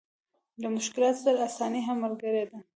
[0.61, 2.57] له مشکلاتو سره اساني هم ملګرې ده.